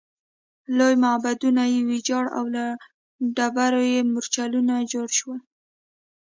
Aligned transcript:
لوی 0.77 0.93
معبدونه 1.03 1.63
یې 1.73 1.79
ویجاړ 1.89 2.25
او 2.37 2.45
له 2.55 2.65
ډبرو 3.35 3.81
یې 3.93 3.99
مورچلونه 4.11 4.75
جوړ 4.91 5.07
شول 5.19 5.39